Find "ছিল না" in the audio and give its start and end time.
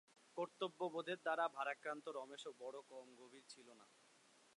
3.49-3.85